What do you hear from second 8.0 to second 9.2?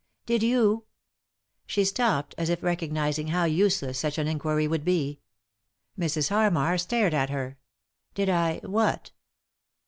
Did I— what